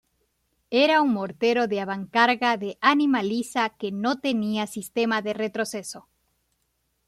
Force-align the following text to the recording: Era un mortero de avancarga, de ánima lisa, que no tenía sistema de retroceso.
Era 0.83 0.99
un 1.01 1.11
mortero 1.13 1.67
de 1.67 1.79
avancarga, 1.79 2.57
de 2.57 2.75
ánima 2.81 3.21
lisa, 3.21 3.69
que 3.69 3.91
no 3.91 4.19
tenía 4.19 4.65
sistema 4.65 5.21
de 5.21 5.33
retroceso. 5.35 6.09